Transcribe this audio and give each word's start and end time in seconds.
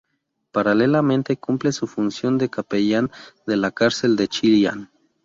Paralelamente, 0.51 1.37
cumple 1.37 1.71
su 1.71 1.85
función 1.85 2.39
de 2.39 2.49
capellán 2.49 3.11
de 3.45 3.55
la 3.55 3.69
cárcel 3.69 4.15
de 4.15 4.27
Chillán. 4.27 4.89